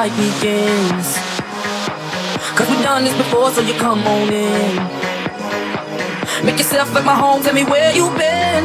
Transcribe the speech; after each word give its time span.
fight 0.00 0.16
begins. 0.16 1.08
Cause 2.56 2.66
we've 2.70 2.82
done 2.82 3.04
this 3.04 3.14
before, 3.18 3.50
so 3.50 3.60
you 3.60 3.74
come 3.74 4.00
on 4.06 4.32
in. 4.32 4.76
Make 6.42 6.56
yourself 6.56 6.88
at 6.96 7.04
my 7.04 7.14
home, 7.14 7.42
tell 7.42 7.52
me 7.52 7.64
where 7.64 7.92
you've 7.92 8.16
been. 8.16 8.64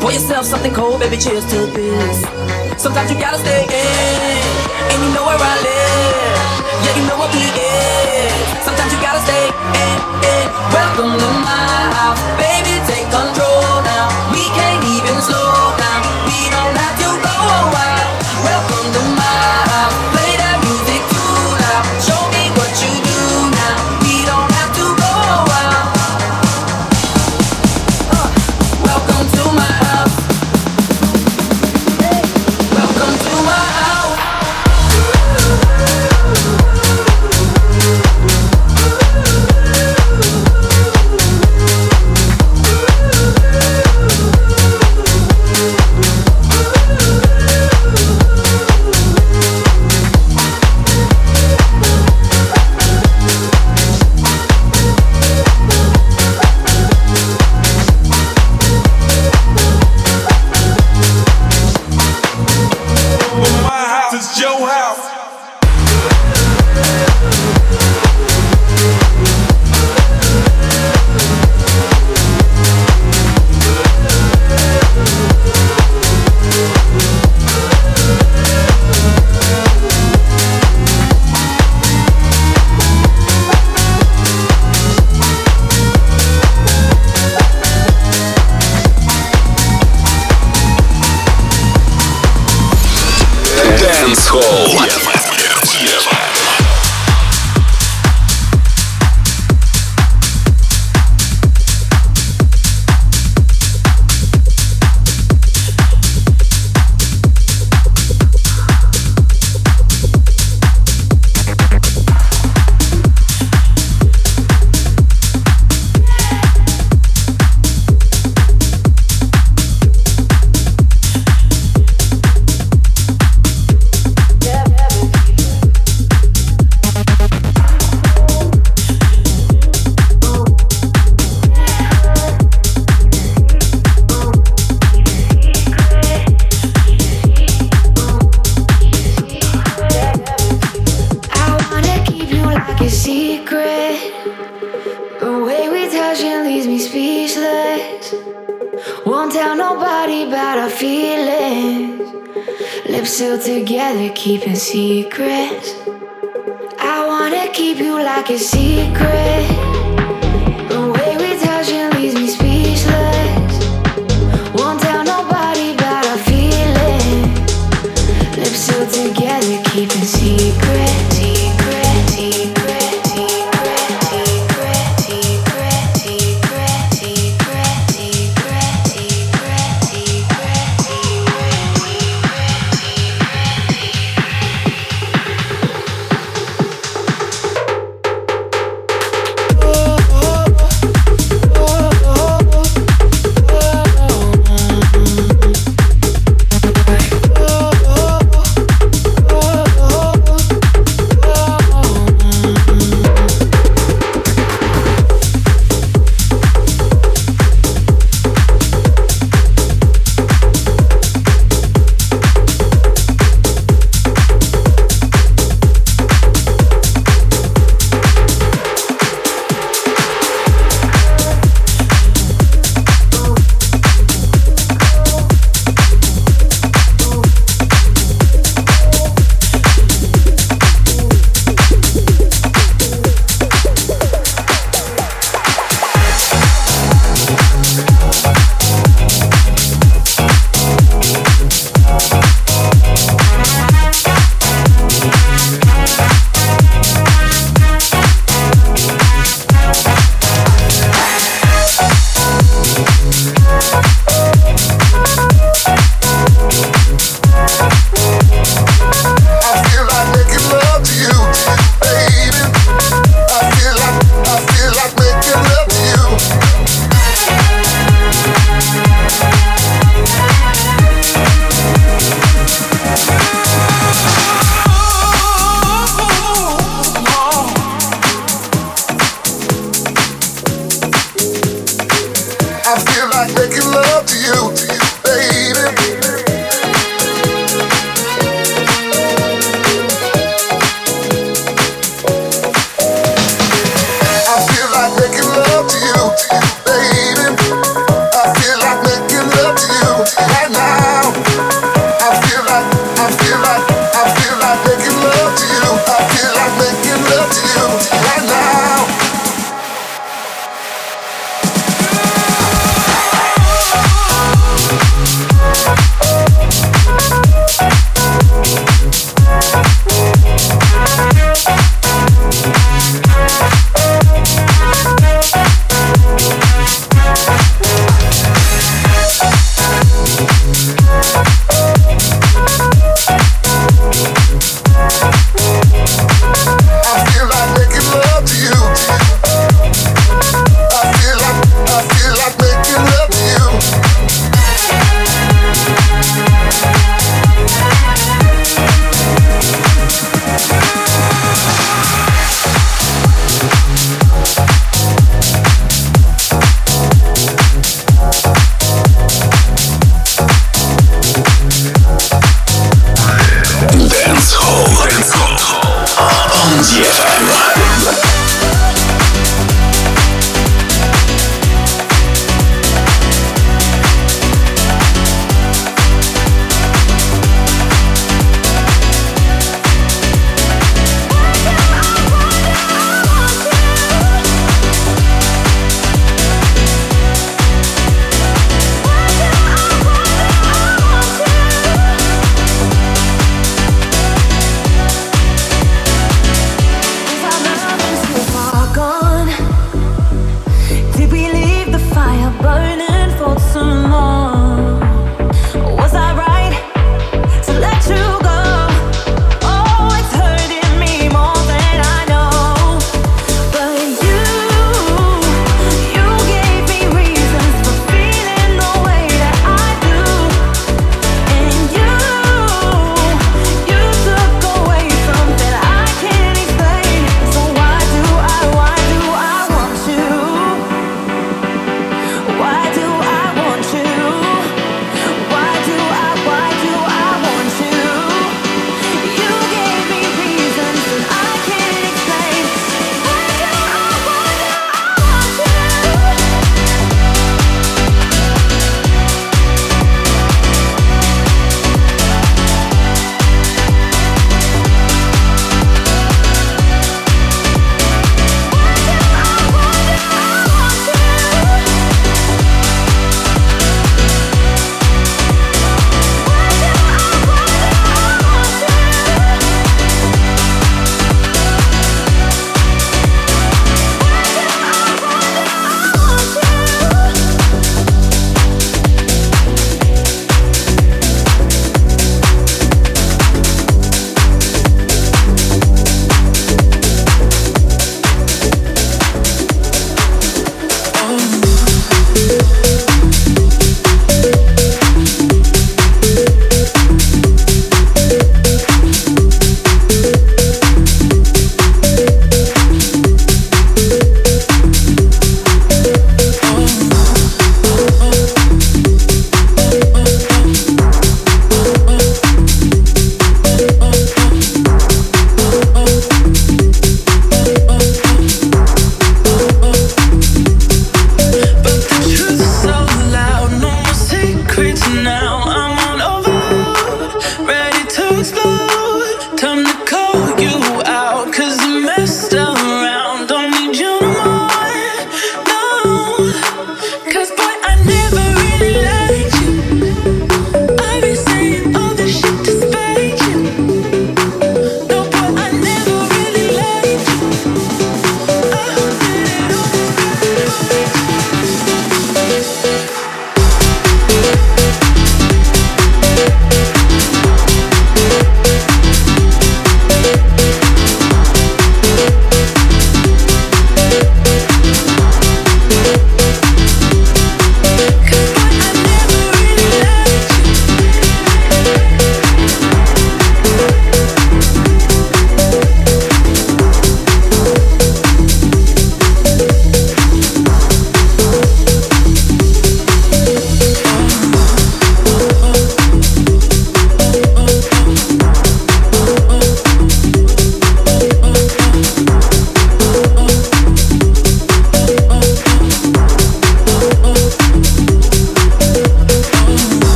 Pour 0.00 0.12
yourself 0.12 0.44
something 0.44 0.74
cold, 0.74 1.00
baby, 1.00 1.16
cheers 1.16 1.46
to 1.52 1.58
this. 1.72 2.16
Sometimes 2.76 3.08
you 3.10 3.16
gotta 3.16 3.38
stay 3.38 3.64
in, 3.64 4.42
and 4.92 4.98
you 5.04 5.10
know 5.16 5.24
where 5.24 5.40
I 5.40 5.56
live. 5.64 6.44
Yeah, 6.84 6.94
you 6.98 7.04
know 7.08 7.16
what 7.16 7.32
we 7.32 7.40
is. 7.40 8.36
Sometimes 8.68 8.92
you 8.92 9.00
gotta 9.00 9.24
stay 9.24 9.46
in, 9.84 9.98
in. 10.32 10.46
Welcome 10.76 11.16
to 11.16 11.28
my 11.48 11.64
house, 11.96 12.20
baby, 12.36 12.74
take 12.92 13.08
control. 13.08 13.51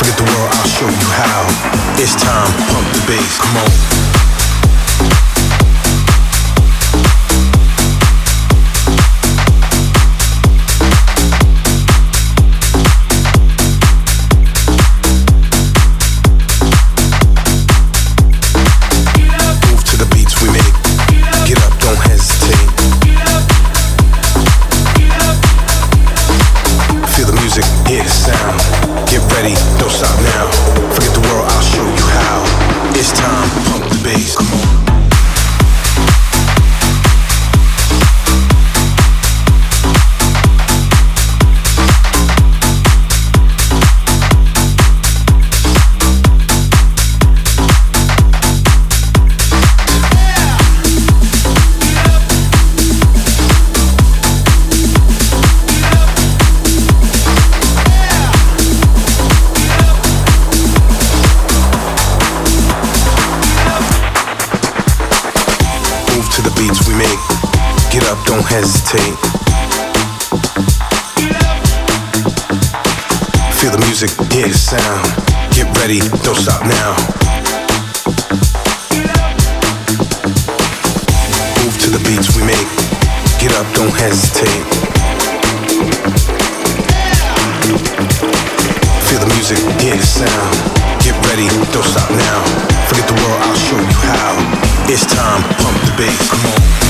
Forget 0.00 0.16
the 0.16 0.24
world, 0.24 0.48
I'll 0.54 0.66
show 0.66 0.86
you 0.88 1.08
how. 1.12 1.44
It's 2.00 2.16
time, 2.16 2.50
pump 2.72 2.90
the 2.94 3.04
bass, 3.06 3.38
come 3.38 3.56
on. 3.58 4.09
sound. 74.70 75.02
Get 75.50 75.66
ready, 75.78 75.98
don't 76.22 76.38
stop 76.38 76.62
now. 76.62 76.94
Move 81.58 81.74
to 81.82 81.90
the 81.90 81.98
beats 82.06 82.30
we 82.36 82.46
make. 82.46 82.70
Get 83.42 83.50
up, 83.58 83.66
don't 83.74 83.90
hesitate. 83.90 84.62
Feel 89.10 89.18
the 89.18 89.30
music, 89.34 89.58
hear 89.82 89.96
the 89.96 90.06
sound. 90.06 90.54
Get 91.02 91.18
ready, 91.26 91.48
don't 91.74 91.82
stop 91.82 92.08
now. 92.08 92.38
Forget 92.86 93.08
the 93.08 93.14
world, 93.26 93.42
I'll 93.42 93.56
show 93.56 93.74
you 93.74 93.96
how. 94.06 94.38
It's 94.86 95.04
time, 95.04 95.42
pump 95.58 95.78
the 95.82 95.94
bass, 95.98 96.30
come 96.30 96.46
on. 96.46 96.89